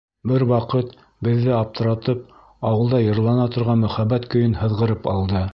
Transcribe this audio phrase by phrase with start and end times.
[0.29, 0.95] Бер ваҡыт
[1.27, 2.25] беҙҙе аптыратып,
[2.73, 5.49] ауылда йырлана торған мөхәббәт көйөн һыҙғырып алды.